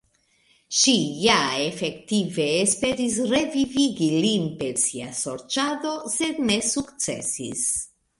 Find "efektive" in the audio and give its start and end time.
1.65-2.47